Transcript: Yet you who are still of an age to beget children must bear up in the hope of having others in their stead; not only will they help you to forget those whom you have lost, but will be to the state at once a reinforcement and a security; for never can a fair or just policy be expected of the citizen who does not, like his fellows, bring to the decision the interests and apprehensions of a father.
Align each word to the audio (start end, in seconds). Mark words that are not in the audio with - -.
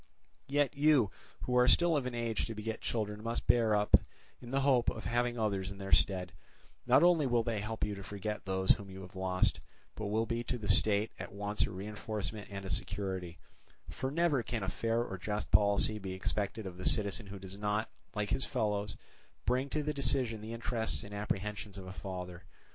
Yet 0.47 0.75
you 0.75 1.11
who 1.41 1.55
are 1.55 1.67
still 1.67 1.95
of 1.95 2.07
an 2.07 2.15
age 2.15 2.47
to 2.47 2.55
beget 2.55 2.81
children 2.81 3.21
must 3.21 3.45
bear 3.45 3.75
up 3.75 3.97
in 4.41 4.49
the 4.49 4.61
hope 4.61 4.89
of 4.89 5.05
having 5.05 5.37
others 5.37 5.69
in 5.69 5.77
their 5.77 5.91
stead; 5.91 6.31
not 6.87 7.03
only 7.03 7.27
will 7.27 7.43
they 7.43 7.59
help 7.59 7.83
you 7.85 7.93
to 7.93 8.01
forget 8.01 8.43
those 8.45 8.71
whom 8.71 8.89
you 8.89 9.01
have 9.01 9.15
lost, 9.15 9.59
but 9.93 10.07
will 10.07 10.25
be 10.25 10.43
to 10.45 10.57
the 10.57 10.67
state 10.67 11.11
at 11.19 11.31
once 11.31 11.67
a 11.67 11.69
reinforcement 11.71 12.47
and 12.49 12.65
a 12.65 12.69
security; 12.71 13.37
for 13.91 14.09
never 14.09 14.41
can 14.41 14.63
a 14.63 14.69
fair 14.69 15.03
or 15.03 15.19
just 15.19 15.51
policy 15.51 15.99
be 15.99 16.13
expected 16.13 16.65
of 16.65 16.77
the 16.77 16.85
citizen 16.89 17.27
who 17.27 17.37
does 17.37 17.55
not, 17.59 17.87
like 18.15 18.31
his 18.31 18.43
fellows, 18.43 18.97
bring 19.45 19.69
to 19.69 19.83
the 19.83 19.93
decision 19.93 20.41
the 20.41 20.51
interests 20.53 21.03
and 21.03 21.13
apprehensions 21.13 21.77
of 21.77 21.85
a 21.85 21.93
father. 21.93 22.41